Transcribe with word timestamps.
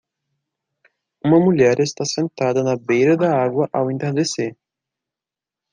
Uma 1.23 1.39
mulher 1.39 1.79
está 1.79 2.03
sentada 2.05 2.63
na 2.63 2.75
beira 2.75 3.15
da 3.15 3.39
água 3.39 3.69
ao 3.71 3.91
entardecer. 3.91 4.57